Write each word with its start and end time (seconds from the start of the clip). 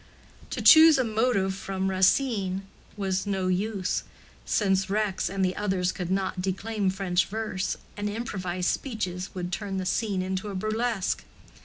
To 0.49 0.63
choose 0.63 0.97
a 0.97 1.03
motive 1.03 1.53
from 1.53 1.87
Racine 1.91 2.63
was 2.97 3.19
of 3.19 3.27
no 3.27 3.45
use, 3.49 4.03
since 4.45 4.89
Rex 4.89 5.29
and 5.29 5.45
the 5.45 5.55
others 5.55 5.91
could 5.91 6.09
not 6.09 6.41
declaim 6.41 6.89
French 6.89 7.27
verse, 7.27 7.77
and 7.95 8.09
improvised 8.09 8.69
speeches 8.69 9.29
would 9.35 9.51
turn 9.51 9.77
the 9.77 9.85
scene 9.85 10.23
into 10.23 10.51
burlesque. 10.55 11.23